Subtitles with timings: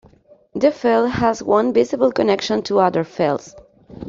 [0.55, 3.55] The fell has one visible connection to other fells.